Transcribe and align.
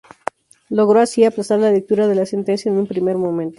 Logró 0.69 0.99
así 0.99 1.25
aplazar 1.25 1.59
la 1.59 1.69
lectura 1.69 2.07
de 2.07 2.15
la 2.15 2.25
sentencia 2.25 2.71
en 2.71 2.79
un 2.79 2.87
primer 2.87 3.17
momento. 3.17 3.49